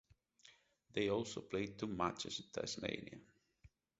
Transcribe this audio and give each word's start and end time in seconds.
They 0.93 1.09
also 1.09 1.41
played 1.41 1.77
two 1.77 1.85
matches 1.85 2.39
in 2.39 2.47
Tasmania. 2.51 3.19